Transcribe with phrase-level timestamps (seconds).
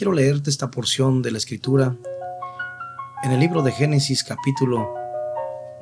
[0.00, 1.94] Quiero leerte esta porción de la escritura
[3.22, 4.94] en el libro de Génesis capítulo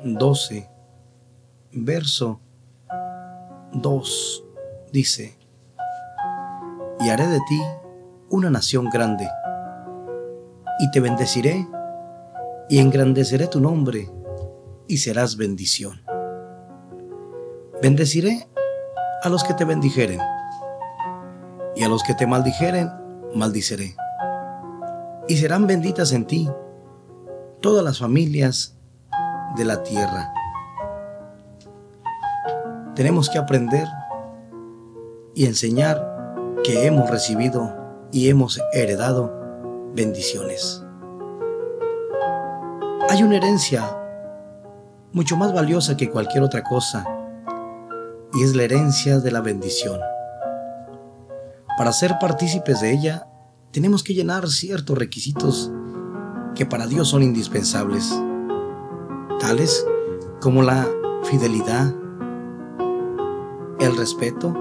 [0.03, 0.69] 12,
[1.71, 2.41] verso
[3.75, 4.45] 2.
[4.93, 5.39] Dice,
[6.99, 7.63] y haré de ti
[8.29, 9.29] una nación grande,
[10.81, 11.65] y te bendeciré,
[12.69, 14.11] y engrandeceré tu nombre,
[14.89, 16.03] y serás bendición.
[17.81, 18.49] Bendeciré
[19.23, 20.21] a los que te bendijeren,
[21.79, 22.91] y a los que te maldijeren,
[23.35, 23.95] maldiceré.
[25.29, 26.51] Y serán benditas en ti
[27.61, 28.77] todas las familias
[29.57, 30.33] de la tierra.
[32.97, 33.87] Tenemos que aprender
[35.37, 37.73] y enseñar que hemos recibido
[38.11, 39.33] y hemos heredado
[39.95, 40.85] bendiciones.
[43.09, 43.97] Hay una herencia
[45.13, 47.07] mucho más valiosa que cualquier otra cosa
[48.35, 50.01] y es la herencia de la bendición.
[51.79, 53.29] Para ser partícipes de ella,
[53.71, 55.71] tenemos que llenar ciertos requisitos
[56.57, 58.21] que para Dios son indispensables,
[59.39, 59.87] tales
[60.41, 60.89] como la
[61.23, 61.95] fidelidad,
[63.79, 64.53] el respeto,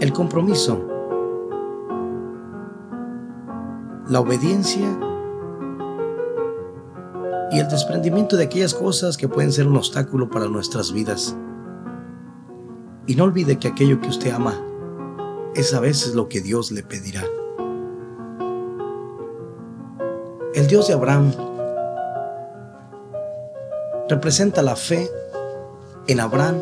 [0.00, 0.82] el compromiso,
[4.08, 4.98] la obediencia
[7.52, 11.36] y el desprendimiento de aquellas cosas que pueden ser un obstáculo para nuestras vidas.
[13.06, 14.54] Y no olvide que aquello que usted ama
[15.56, 17.24] es a veces lo que Dios le pedirá.
[20.54, 21.32] El Dios de Abraham
[24.08, 25.10] representa la fe.
[26.06, 26.56] En Abraham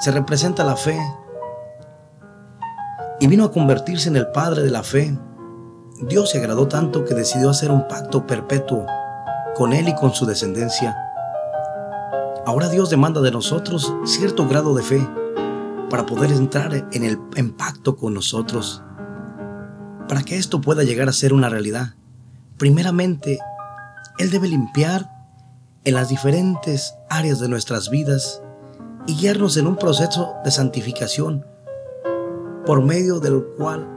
[0.00, 0.98] se representa la fe.
[3.20, 5.16] Y vino a convertirse en el padre de la fe.
[6.02, 8.86] Dios se agradó tanto que decidió hacer un pacto perpetuo
[9.54, 10.96] con él y con su descendencia.
[12.44, 15.08] Ahora Dios demanda de nosotros cierto grado de fe
[15.90, 18.82] para poder entrar en el en pacto con nosotros.
[20.08, 21.94] Para que esto pueda llegar a ser una realidad,
[22.58, 23.38] primeramente,
[24.18, 25.10] Él debe limpiar
[25.84, 28.42] en las diferentes áreas de nuestras vidas
[29.06, 31.46] y guiarnos en un proceso de santificación
[32.64, 33.88] por medio del cual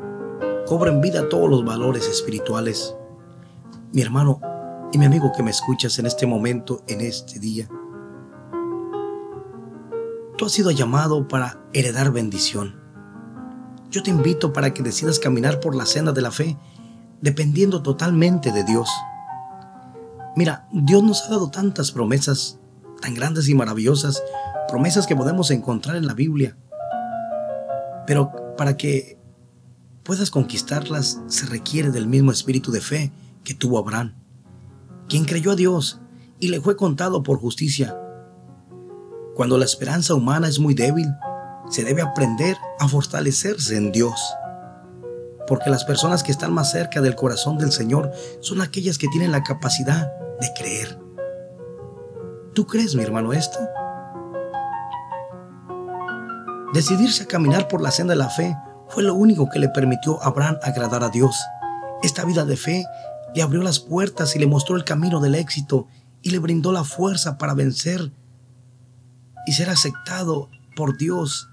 [0.68, 2.96] cobren vida todos los valores espirituales.
[3.92, 4.40] Mi hermano
[4.92, 7.68] y mi amigo que me escuchas en este momento, en este día,
[10.40, 12.80] Tú has sido llamado para heredar bendición.
[13.92, 16.58] Yo te invito para que decidas caminar por la senda de la fe,
[17.20, 18.88] dependiendo totalmente de Dios.
[20.38, 22.58] Mira, Dios nos ha dado tantas promesas,
[23.02, 24.24] tan grandes y maravillosas,
[24.70, 26.56] promesas que podemos encontrar en la Biblia.
[28.08, 29.20] Pero para que
[30.04, 33.12] puedas conquistarlas se requiere del mismo espíritu de fe
[33.44, 34.16] que tuvo Abraham,
[35.10, 36.00] quien creyó a Dios
[36.40, 38.00] y le fue contado por justicia.
[39.40, 41.08] Cuando la esperanza humana es muy débil,
[41.70, 44.20] se debe aprender a fortalecerse en Dios.
[45.48, 48.12] Porque las personas que están más cerca del corazón del Señor
[48.42, 50.12] son aquellas que tienen la capacidad
[50.42, 51.00] de creer.
[52.54, 53.58] ¿Tú crees, mi hermano, esto?
[56.74, 58.58] Decidirse a caminar por la senda de la fe
[58.90, 61.38] fue lo único que le permitió a Abraham agradar a Dios.
[62.04, 62.86] Esta vida de fe
[63.34, 65.88] le abrió las puertas y le mostró el camino del éxito
[66.22, 68.12] y le brindó la fuerza para vencer
[69.50, 71.50] y ser aceptado por Dios.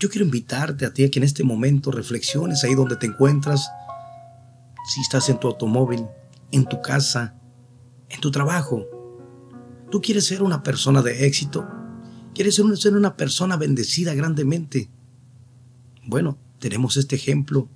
[0.00, 3.70] Yo quiero invitarte a ti a que en este momento reflexiones ahí donde te encuentras,
[4.88, 6.06] si estás en tu automóvil,
[6.52, 7.34] en tu casa,
[8.08, 8.86] en tu trabajo.
[9.90, 11.68] Tú quieres ser una persona de éxito,
[12.34, 14.88] quieres ser una persona bendecida grandemente.
[16.06, 17.68] Bueno, tenemos este ejemplo,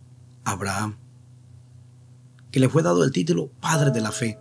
[0.45, 0.97] Abraham,
[2.53, 4.39] que le fue dado el título Padre de la Fe.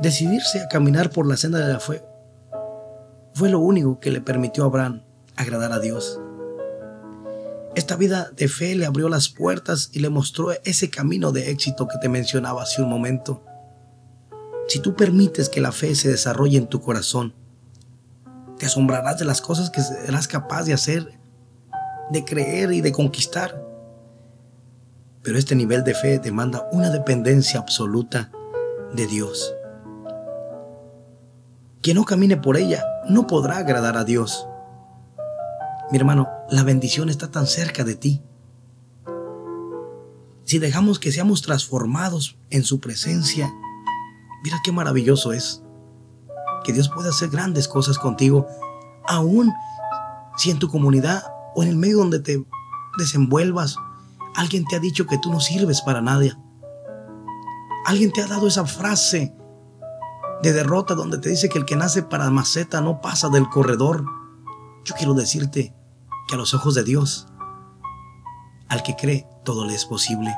[0.00, 2.04] Decidirse a caminar por la senda de la fe
[3.34, 5.02] fue lo único que le permitió a Abraham
[5.34, 6.20] agradar a Dios.
[7.74, 11.88] Esta vida de fe le abrió las puertas y le mostró ese camino de éxito
[11.88, 13.44] que te mencionaba hace un momento.
[14.68, 17.34] Si tú permites que la fe se desarrolle en tu corazón,
[18.56, 21.18] te asombrarás de las cosas que serás capaz de hacer,
[22.10, 23.64] de creer y de conquistar.
[25.22, 28.30] Pero este nivel de fe demanda una dependencia absoluta
[28.92, 29.54] de Dios.
[31.82, 34.46] Quien no camine por ella no podrá agradar a Dios.
[35.90, 38.22] Mi hermano, la bendición está tan cerca de ti.
[40.44, 43.52] Si dejamos que seamos transformados en su presencia,
[44.42, 45.62] mira qué maravilloso es.
[46.64, 48.46] Que Dios pueda hacer grandes cosas contigo,
[49.06, 49.52] aun
[50.36, 51.22] si en tu comunidad
[51.54, 52.44] o en el medio donde te
[52.98, 53.76] desenvuelvas,
[54.34, 56.34] alguien te ha dicho que tú no sirves para nadie.
[57.86, 59.34] Alguien te ha dado esa frase
[60.42, 64.04] de derrota donde te dice que el que nace para maceta no pasa del corredor.
[64.84, 65.74] Yo quiero decirte
[66.28, 67.26] que a los ojos de Dios,
[68.68, 70.34] al que cree, todo le es posible.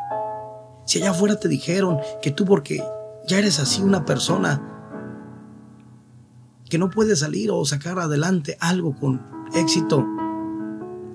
[0.87, 2.83] Si allá afuera te dijeron que tú porque
[3.27, 4.67] ya eres así una persona
[6.69, 10.07] que no puede salir o sacar adelante algo con éxito,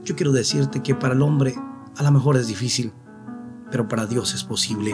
[0.03, 1.55] yo quiero decirte que para el hombre
[1.97, 2.93] a lo mejor es difícil,
[3.71, 4.93] pero para Dios es posible.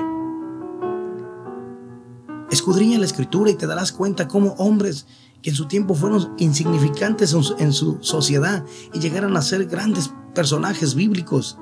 [2.51, 5.07] Escudriña la escritura y te darás cuenta cómo hombres
[5.42, 10.94] que en su tiempo fueron insignificantes en su sociedad y llegaron a ser grandes personajes
[10.94, 11.57] bíblicos.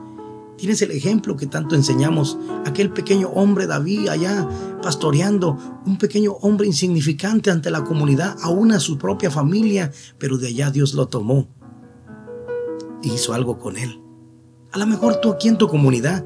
[0.58, 4.50] Tienes el ejemplo que tanto enseñamos, aquel pequeño hombre David allá
[4.82, 10.48] pastoreando, un pequeño hombre insignificante ante la comunidad, aún a su propia familia, pero de
[10.48, 11.48] allá Dios lo tomó
[13.02, 14.02] y hizo algo con él.
[14.74, 16.26] A lo mejor tú aquí en tu comunidad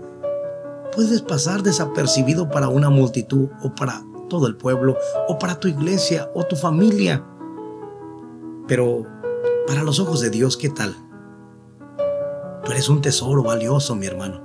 [0.95, 4.03] puedes pasar desapercibido para una multitud o para
[4.33, 4.97] todo el pueblo
[5.27, 7.23] o para tu iglesia o tu familia.
[8.67, 9.05] Pero
[9.67, 10.95] para los ojos de Dios, ¿qué tal?
[12.65, 14.41] Tú eres un tesoro valioso, mi hermano.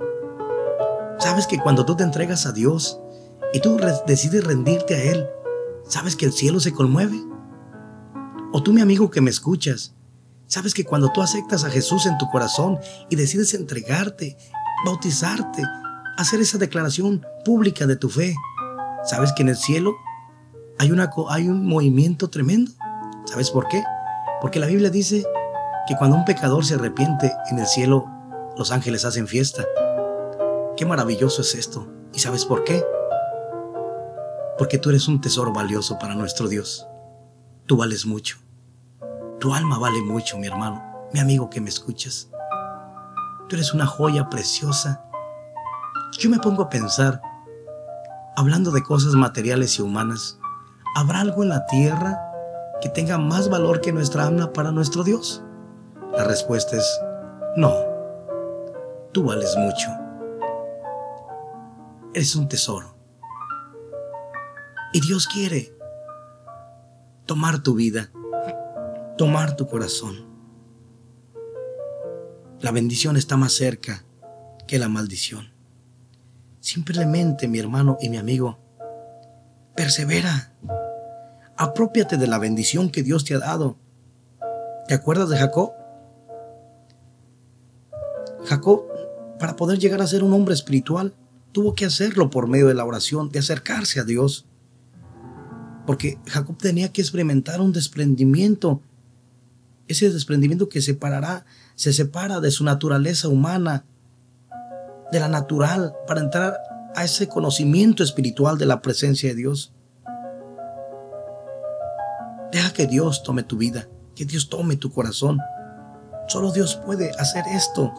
[1.17, 2.99] Sabes que cuando tú te entregas a Dios
[3.51, 5.27] y tú decides rendirte a Él,
[5.85, 7.19] ¿sabes que el cielo se conmueve?
[8.53, 9.95] O tú, mi amigo que me escuchas,
[10.45, 12.77] ¿sabes que cuando tú aceptas a Jesús en tu corazón
[13.09, 14.37] y decides entregarte,
[14.85, 15.63] bautizarte,
[16.15, 18.35] hacer esa declaración pública de tu fe,
[19.03, 19.95] ¿sabes que en el cielo
[20.77, 22.71] hay, una, hay un movimiento tremendo?
[23.25, 23.83] ¿Sabes por qué?
[24.41, 25.25] Porque la Biblia dice
[25.87, 28.05] que cuando un pecador se arrepiente en el cielo,
[28.57, 29.65] los ángeles hacen fiesta.
[30.77, 31.87] Qué maravilloso es esto.
[32.13, 32.83] ¿Y sabes por qué?
[34.57, 36.87] Porque tú eres un tesoro valioso para nuestro Dios.
[37.65, 38.37] Tú vales mucho.
[39.39, 42.29] Tu alma vale mucho, mi hermano, mi amigo que me escuchas.
[43.47, 45.05] Tú eres una joya preciosa.
[46.17, 47.21] Yo me pongo a pensar,
[48.39, 50.39] hablando de cosas materiales y humanas,
[50.95, 52.17] ¿habrá algo en la tierra
[52.81, 55.43] que tenga más valor que nuestra alma para nuestro Dios?
[56.13, 57.01] La respuesta es
[57.57, 57.73] no.
[59.11, 59.89] Tú vales mucho.
[62.13, 62.95] Eres un tesoro.
[64.93, 65.77] Y Dios quiere
[67.25, 68.09] tomar tu vida,
[69.17, 70.15] tomar tu corazón.
[72.61, 74.05] La bendición está más cerca
[74.65, 75.58] que la maldición.
[76.59, 78.59] Simplemente, mi hermano y mi amigo,
[79.75, 80.53] persevera.
[81.55, 83.77] Apropiate de la bendición que Dios te ha dado.
[84.87, 85.71] ¿Te acuerdas de Jacob?
[88.45, 88.83] Jacob,
[89.39, 91.13] para poder llegar a ser un hombre espiritual,
[91.51, 94.45] tuvo que hacerlo por medio de la oración, de acercarse a Dios.
[95.85, 98.81] Porque Jacob tenía que experimentar un desprendimiento,
[99.87, 101.45] ese desprendimiento que separará,
[101.75, 103.85] se separa de su naturaleza humana,
[105.11, 106.57] de la natural, para entrar
[106.95, 109.73] a ese conocimiento espiritual de la presencia de Dios.
[112.51, 115.39] Deja que Dios tome tu vida, que Dios tome tu corazón.
[116.27, 117.93] Solo Dios puede hacer esto.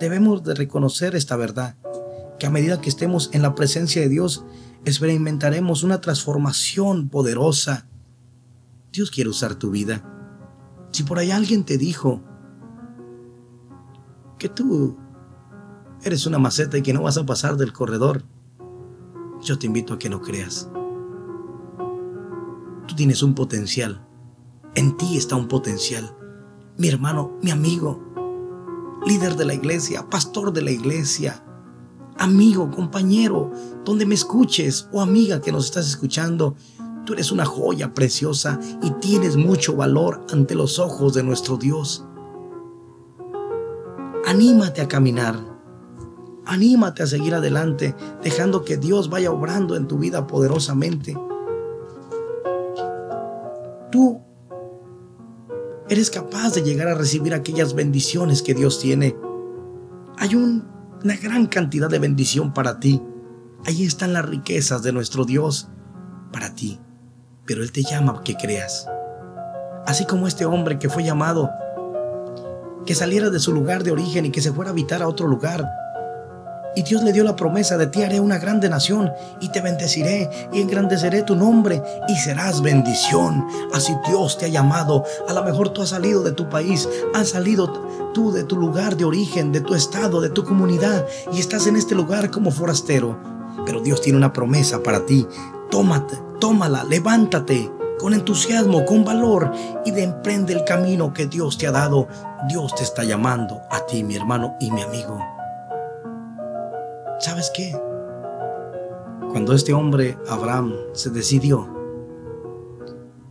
[0.00, 1.76] Debemos de reconocer esta verdad,
[2.38, 4.44] que a medida que estemos en la presencia de Dios,
[4.84, 7.86] experimentaremos una transformación poderosa.
[8.92, 10.04] Dios quiere usar tu vida.
[10.92, 12.22] Si por ahí alguien te dijo
[14.38, 14.96] que tú
[16.02, 18.22] eres una maceta y que no vas a pasar del corredor,
[19.42, 20.68] yo te invito a que no creas.
[22.86, 24.04] Tú tienes un potencial.
[24.74, 26.16] En ti está un potencial.
[26.76, 28.00] Mi hermano, mi amigo,
[29.06, 31.44] líder de la iglesia, pastor de la iglesia,
[32.16, 33.50] amigo, compañero,
[33.84, 36.56] donde me escuches o amiga que nos estás escuchando,
[37.04, 42.04] tú eres una joya preciosa y tienes mucho valor ante los ojos de nuestro Dios.
[44.26, 45.47] Anímate a caminar.
[46.48, 51.14] Anímate a seguir adelante, dejando que Dios vaya obrando en tu vida poderosamente.
[53.92, 54.22] Tú
[55.90, 59.14] eres capaz de llegar a recibir aquellas bendiciones que Dios tiene.
[60.16, 63.02] Hay una gran cantidad de bendición para ti.
[63.66, 65.68] Ahí están las riquezas de nuestro Dios
[66.32, 66.80] para ti.
[67.44, 68.88] Pero Él te llama que creas.
[69.84, 71.50] Así como este hombre que fue llamado,
[72.86, 75.26] que saliera de su lugar de origen y que se fuera a habitar a otro
[75.26, 75.68] lugar
[76.74, 79.10] y Dios le dio la promesa, de ti haré una grande nación
[79.40, 83.46] y te bendeciré y engrandeceré tu nombre y serás bendición.
[83.72, 85.04] Así Dios te ha llamado.
[85.28, 87.72] A lo mejor tú has salido de tu país, has salido
[88.14, 91.76] tú de tu lugar de origen, de tu estado, de tu comunidad y estás en
[91.76, 93.18] este lugar como forastero.
[93.66, 95.26] Pero Dios tiene una promesa para ti.
[95.70, 99.52] Tómate, tómala, levántate con entusiasmo, con valor
[99.84, 102.08] y de emprende el camino que Dios te ha dado.
[102.48, 105.37] Dios te está llamando a ti, mi hermano y mi amigo.
[107.18, 107.72] ¿Sabes qué?
[109.30, 111.68] Cuando este hombre, Abraham, se decidió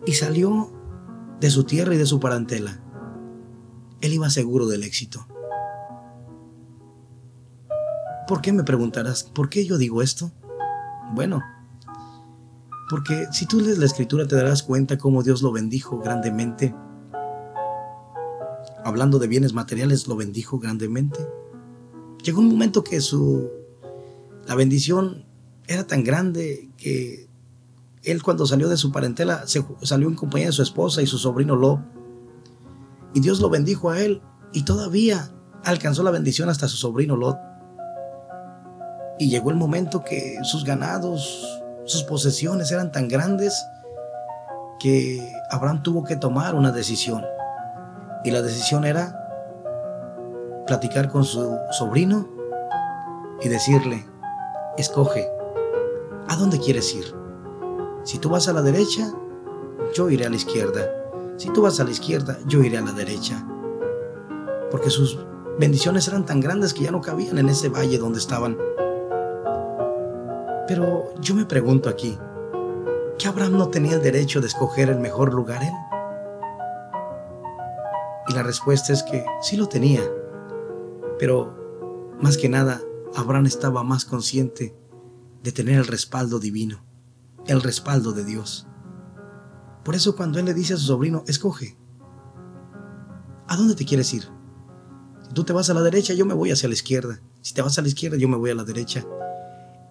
[0.06, 0.72] y salió
[1.40, 2.82] de su tierra y de su parentela,
[4.02, 5.26] él iba seguro del éxito.
[8.28, 9.24] ¿Por qué me preguntarás?
[9.24, 10.32] ¿Por qué yo digo esto?
[11.14, 11.42] Bueno,
[12.90, 16.76] porque si tú lees la escritura te darás cuenta cómo Dios lo bendijo grandemente.
[18.84, 21.20] Hablando de bienes materiales, lo bendijo grandemente.
[22.24, 23.57] Llegó un momento que su
[24.48, 25.26] la bendición
[25.68, 27.28] era tan grande que
[28.04, 31.18] él cuando salió de su parentela se, salió en compañía de su esposa y su
[31.18, 31.80] sobrino Lob.
[33.14, 34.22] Y Dios lo bendijo a él
[34.54, 35.30] y todavía
[35.66, 37.38] alcanzó la bendición hasta su sobrino Lot.
[39.20, 43.62] Y llegó el momento que sus ganados, sus posesiones eran tan grandes
[44.80, 47.26] que Abraham tuvo que tomar una decisión.
[48.24, 49.28] Y la decisión era
[50.66, 52.30] platicar con su sobrino
[53.42, 54.06] y decirle,
[54.78, 55.28] escoge,
[56.28, 57.06] ¿a dónde quieres ir?
[58.04, 59.12] Si tú vas a la derecha,
[59.94, 60.90] yo iré a la izquierda.
[61.38, 63.46] Si tú vas a la izquierda, yo iré a la derecha.
[64.72, 65.20] Porque sus
[65.60, 68.58] bendiciones eran tan grandes que ya no cabían en ese valle donde estaban.
[70.68, 72.18] Pero yo me pregunto aquí,
[73.18, 75.74] ¿que Abraham no tenía el derecho de escoger el mejor lugar él?
[78.30, 80.02] Y la respuesta es que sí lo tenía,
[81.18, 81.56] pero
[82.20, 82.82] más que nada,
[83.18, 84.76] Abraham estaba más consciente
[85.42, 86.86] de tener el respaldo divino,
[87.48, 88.68] el respaldo de Dios.
[89.84, 91.80] Por eso cuando él le dice a su sobrino, escoge,
[93.48, 94.30] ¿a dónde te quieres ir?
[95.24, 97.20] Si tú te vas a la derecha, yo me voy hacia la izquierda.
[97.42, 99.04] Si te vas a la izquierda, yo me voy a la derecha.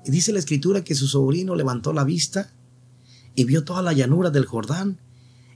[0.04, 2.52] Y dice la escritura que su sobrino levantó la vista
[3.34, 5.00] y vio toda la llanura del Jordán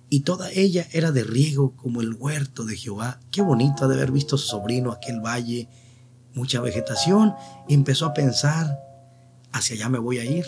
[0.09, 3.21] y toda ella era de riego como el huerto de Jehová.
[3.31, 5.69] Qué bonito de haber visto su sobrino aquel valle,
[6.35, 7.35] mucha vegetación,
[7.69, 8.81] y empezó a pensar,
[9.53, 10.47] hacia allá me voy a ir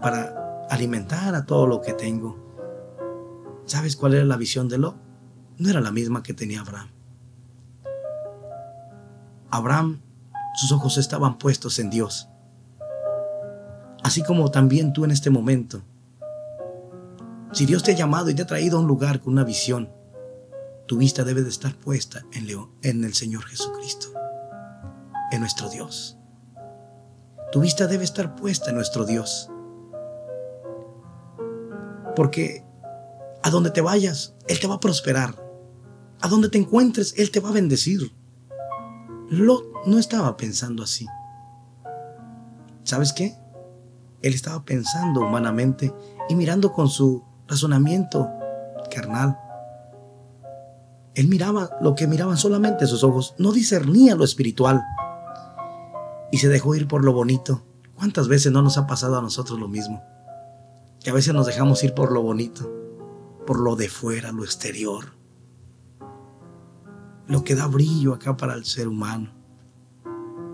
[0.00, 2.38] para alimentar a todo lo que tengo.
[3.66, 4.96] ¿Sabes cuál era la visión de Lot?
[5.58, 6.90] No era la misma que tenía Abraham.
[9.50, 10.00] Abraham,
[10.54, 12.28] sus ojos estaban puestos en Dios
[14.04, 15.82] así como también tú en este momento.
[17.52, 19.90] Si Dios te ha llamado y te ha traído a un lugar con una visión,
[20.86, 22.46] tu vista debe de estar puesta en,
[22.82, 24.08] en el Señor Jesucristo,
[25.40, 26.18] nuestro Dios.
[27.52, 29.48] Tu vista debe estar puesta en nuestro Dios.
[32.16, 32.64] Porque
[33.42, 35.34] a donde te vayas, Él te va a prosperar.
[36.20, 38.12] A donde te encuentres, Él te va a bendecir.
[39.28, 41.06] Lot no estaba pensando así.
[42.82, 43.36] ¿Sabes qué?
[44.22, 45.94] Él estaba pensando humanamente
[46.28, 48.28] y mirando con su razonamiento
[48.90, 49.38] carnal.
[51.14, 54.82] Él miraba lo que miraban solamente sus ojos, no discernía lo espiritual
[56.34, 57.62] y se dejó ir por lo bonito.
[57.94, 60.02] ¿Cuántas veces no nos ha pasado a nosotros lo mismo?
[61.00, 62.68] Que a veces nos dejamos ir por lo bonito,
[63.46, 65.14] por lo de fuera, lo exterior,
[67.28, 69.30] lo que da brillo acá para el ser humano.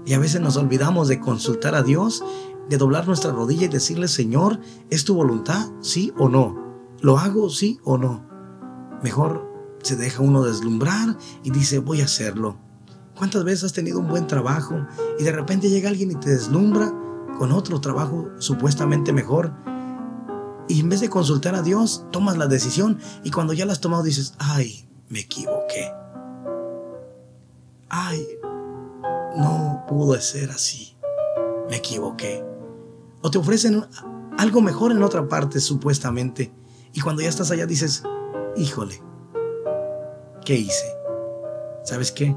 [0.05, 2.23] Y a veces nos olvidamos de consultar a Dios
[2.69, 4.61] de doblar nuestra rodilla y decirle, Señor,
[4.91, 5.67] ¿es tu voluntad?
[5.81, 6.59] ¿Sí o no?
[7.01, 7.49] ¿Lo hago?
[7.49, 8.29] ¿Sí o no?
[9.03, 9.51] Mejor
[9.83, 12.59] se deja uno deslumbrar y dice, voy a hacerlo.
[13.21, 14.87] ¿Cuántas veces has tenido un buen trabajo
[15.19, 16.91] y de repente llega alguien y te deslumbra
[17.37, 19.53] con otro trabajo supuestamente mejor?
[20.69, 23.81] Y en vez de consultar a Dios, tomas la decisión y cuando ya la has
[23.83, 25.93] tomado dices, ay, me equivoqué.
[27.91, 28.27] Ay,
[29.37, 30.97] no pudo ser así.
[31.69, 32.43] Me equivoqué.
[33.21, 33.85] O te ofrecen
[34.39, 36.55] algo mejor en otra parte, supuestamente.
[36.95, 38.03] Y cuando ya estás allá dices,
[38.57, 38.99] híjole,
[40.43, 40.87] ¿qué hice?
[41.85, 42.35] ¿Sabes qué?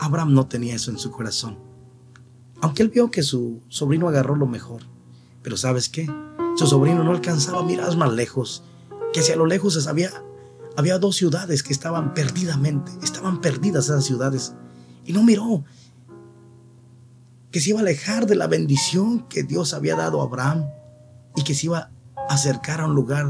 [0.00, 1.58] Abraham no tenía eso en su corazón.
[2.62, 4.82] Aunque él vio que su sobrino agarró lo mejor.
[5.42, 6.10] Pero ¿sabes qué?
[6.56, 8.64] Su sobrino no alcanzaba a mirar más lejos.
[9.12, 10.10] Que hacia lo lejos había,
[10.76, 14.54] había dos ciudades que estaban perdidamente, estaban perdidas esas ciudades.
[15.04, 15.64] Y no miró
[17.50, 20.66] que se iba a alejar de la bendición que Dios había dado a Abraham
[21.34, 23.28] y que se iba a acercar a un lugar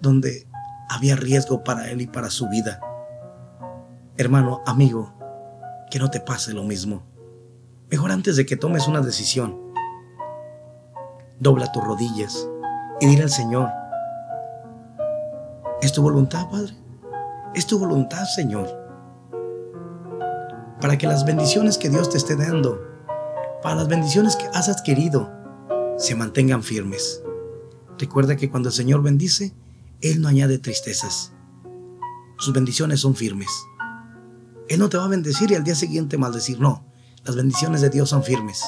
[0.00, 0.46] donde
[0.88, 2.80] había riesgo para él y para su vida.
[4.16, 5.12] Hermano, amigo,
[5.90, 7.02] que no te pase lo mismo.
[7.90, 9.58] Mejor antes de que tomes una decisión,
[11.38, 12.48] dobla tus rodillas
[13.00, 13.68] y dile al Señor,
[15.82, 16.74] ¿es tu voluntad, Padre?
[17.54, 18.68] ¿Es tu voluntad, Señor?
[20.80, 22.94] Para que las bendiciones que Dios te esté dando
[23.64, 25.32] para las bendiciones que has adquirido
[25.96, 27.22] se mantengan firmes.
[27.98, 29.54] Recuerda que cuando el Señor bendice,
[30.02, 31.32] Él no añade tristezas.
[32.36, 33.48] Sus bendiciones son firmes.
[34.68, 36.60] Él no te va a bendecir y al día siguiente maldecir.
[36.60, 36.86] No,
[37.24, 38.62] las bendiciones de Dios son firmes.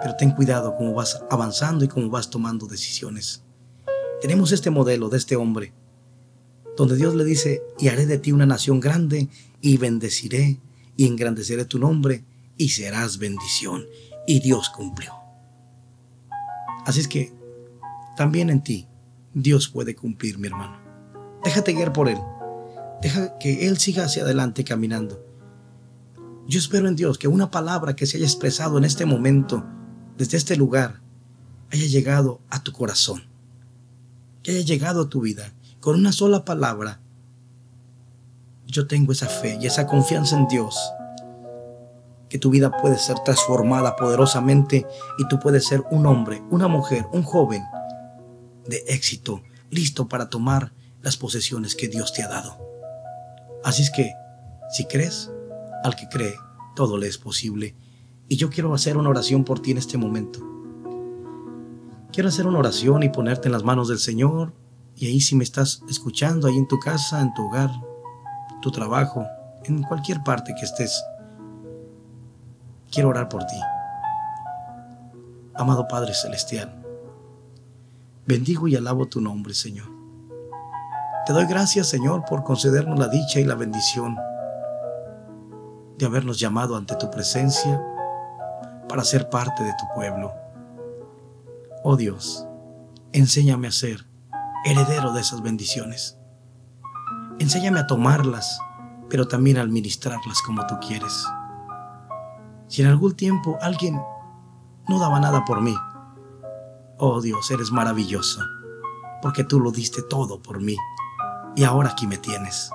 [0.00, 3.42] Pero ten cuidado cómo vas avanzando y cómo vas tomando decisiones.
[4.20, 5.72] Tenemos este modelo de este hombre
[6.76, 9.28] donde Dios le dice, y haré de ti una nación grande,
[9.60, 10.60] y bendeciré,
[10.96, 12.24] y engrandeceré tu nombre,
[12.58, 13.86] y serás bendición.
[14.26, 15.14] Y Dios cumplió.
[16.84, 17.32] Así es que
[18.16, 18.88] también en ti
[19.32, 20.78] Dios puede cumplir, mi hermano.
[21.44, 22.18] Déjate guiar por Él.
[23.02, 25.24] Deja que Él siga hacia adelante caminando.
[26.48, 29.64] Yo espero en Dios que una palabra que se haya expresado en este momento,
[30.16, 31.00] desde este lugar,
[31.72, 33.24] haya llegado a tu corazón,
[34.42, 35.52] que haya llegado a tu vida.
[35.80, 37.00] Con una sola palabra,
[38.66, 40.78] yo tengo esa fe y esa confianza en Dios,
[42.28, 44.86] que tu vida puede ser transformada poderosamente
[45.18, 47.62] y tú puedes ser un hombre, una mujer, un joven
[48.66, 50.72] de éxito, listo para tomar
[51.02, 52.75] las posesiones que Dios te ha dado.
[53.66, 54.14] Así es que,
[54.70, 55.28] si crees,
[55.82, 56.36] al que cree,
[56.76, 57.74] todo le es posible.
[58.28, 60.38] Y yo quiero hacer una oración por ti en este momento.
[62.12, 64.54] Quiero hacer una oración y ponerte en las manos del Señor.
[64.94, 67.72] Y ahí si me estás escuchando, ahí en tu casa, en tu hogar,
[68.62, 69.26] tu trabajo,
[69.64, 71.04] en cualquier parte que estés,
[72.92, 73.56] quiero orar por ti.
[75.56, 76.86] Amado Padre Celestial,
[78.28, 79.95] bendigo y alabo tu nombre, Señor.
[81.26, 84.16] Te doy gracias, Señor, por concedernos la dicha y la bendición
[85.98, 87.84] de habernos llamado ante tu presencia
[88.88, 90.32] para ser parte de tu pueblo.
[91.82, 92.46] Oh Dios,
[93.12, 94.06] enséñame a ser
[94.64, 96.16] heredero de esas bendiciones.
[97.40, 98.60] Enséñame a tomarlas,
[99.10, 101.26] pero también a administrarlas como tú quieres.
[102.68, 104.00] Si en algún tiempo alguien
[104.88, 105.74] no daba nada por mí,
[106.98, 108.42] oh Dios, eres maravilloso,
[109.22, 110.76] porque tú lo diste todo por mí
[111.56, 112.70] y ahora aquí me tienes.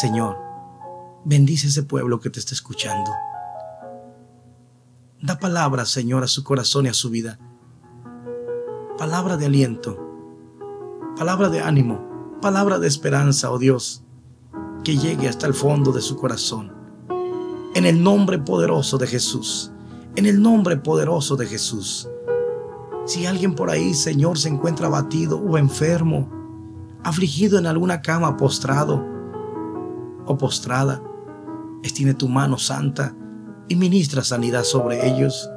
[0.00, 0.36] Señor,
[1.24, 3.10] bendice ese pueblo que te está escuchando.
[5.22, 7.38] Da palabras, Señor, a su corazón y a su vida.
[8.98, 9.96] Palabra de aliento,
[11.16, 14.02] palabra de ánimo, palabra de esperanza, oh Dios,
[14.82, 16.72] que llegue hasta el fondo de su corazón.
[17.74, 19.70] En el nombre poderoso de Jesús,
[20.16, 22.08] en el nombre poderoso de Jesús.
[23.06, 26.41] Si alguien por ahí, Señor, se encuentra abatido o enfermo,
[27.04, 29.04] afligido en alguna cama postrado
[30.26, 31.02] o postrada,
[31.82, 33.14] extiende tu mano santa
[33.68, 35.50] y ministra sanidad sobre ellos.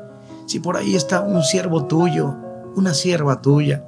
[0.46, 2.36] Si por ahí está un siervo tuyo,
[2.76, 3.86] una sierva tuya,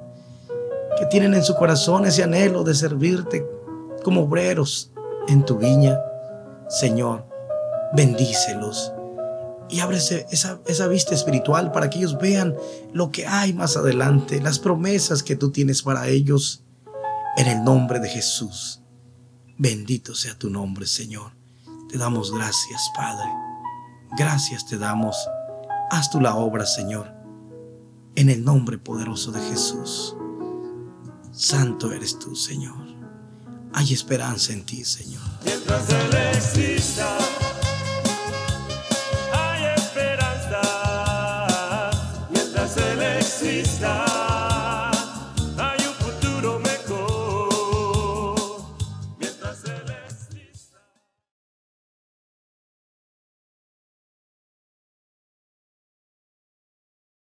[0.97, 3.47] que tienen en su corazón ese anhelo de servirte
[4.03, 4.91] como obreros
[5.27, 5.99] en tu viña,
[6.69, 7.25] Señor,
[7.93, 8.93] bendícelos
[9.69, 12.55] y abre esa, esa vista espiritual para que ellos vean
[12.93, 16.63] lo que hay más adelante, las promesas que tú tienes para ellos.
[17.37, 18.81] En el nombre de Jesús.
[19.59, 21.33] Bendito sea tu nombre, Señor.
[21.87, 23.29] Te damos gracias, Padre.
[24.17, 25.15] Gracias te damos.
[25.91, 27.13] Haz tú la obra, Señor.
[28.15, 30.15] En el nombre poderoso de Jesús.
[31.31, 32.87] Santo eres tú, Señor.
[33.71, 35.21] Hay esperanza en ti, Señor.
[35.45, 37.17] Mientras Él exista,
[39.31, 40.61] hay esperanza.
[42.31, 44.16] Mientras Él exista.